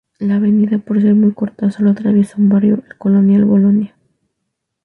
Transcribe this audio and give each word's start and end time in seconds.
La 0.17 0.37
avenida 0.37 0.79
por 0.79 0.99
ser 0.99 1.13
muy 1.13 1.31
corta, 1.31 1.69
sólo 1.69 1.91
atraviesa 1.91 2.37
un 2.39 2.49
barrio, 2.49 2.83
el 2.89 2.97
Colonial 2.97 3.45
Bolonia. 3.45 3.95